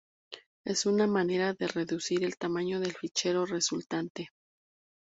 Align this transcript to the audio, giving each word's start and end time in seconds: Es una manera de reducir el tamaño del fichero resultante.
Es 0.65 0.87
una 0.87 1.05
manera 1.05 1.53
de 1.53 1.67
reducir 1.67 2.23
el 2.23 2.35
tamaño 2.35 2.79
del 2.79 2.93
fichero 2.95 3.45
resultante. 3.45 4.29